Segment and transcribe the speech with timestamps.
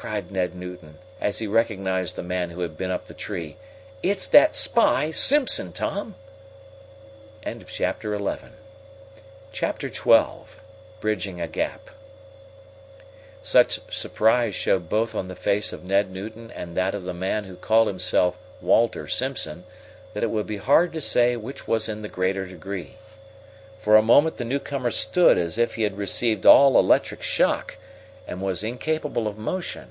[0.00, 3.56] cried Ned Newton, as he recognized the man who had been up the tree.
[4.00, 6.14] "It's that spy, Simpson, Tom!"
[7.66, 8.36] Chapter XII
[11.00, 11.90] Bridging a Gap
[13.42, 17.42] Such surprise showed both on the face of Ned Newton and that of the man
[17.42, 19.64] who called himself Walter Simpson
[20.14, 22.94] that it would be hard to say which was in the greater degree.
[23.80, 27.78] For a moment the newcomer stood as if he had received all electric shock,
[28.30, 29.90] and was incapable of motion.